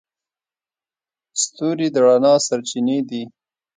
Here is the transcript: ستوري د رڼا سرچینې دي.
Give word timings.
ستوري 1.41 1.87
د 1.93 1.95
رڼا 2.05 2.33
سرچینې 2.47 2.97
دي. 3.09 3.23